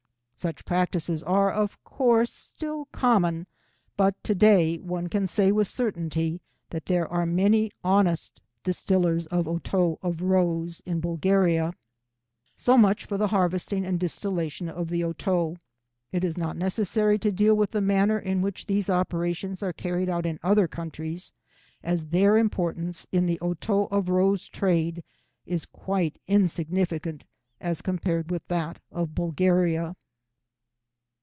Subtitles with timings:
[0.35, 3.45] Such practices are, of course, still common,
[3.95, 9.47] but to day one can say with certainty that there are many honest distillers of
[9.47, 11.73] Otto of Rose in Bulgaria.
[12.55, 15.57] So much for the harvesting and distillation of the Otto.
[16.11, 20.09] It is not necessary to deal with the manner in which these operations are carried
[20.09, 21.31] out in other countries,
[21.83, 25.03] as their importance in the Otto of Rose trade
[25.45, 27.25] is quite insignificant
[27.59, 29.95] as compared with that of Bulgaria.